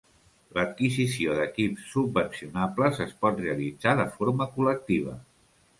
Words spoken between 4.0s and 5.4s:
de forma col·lectiva.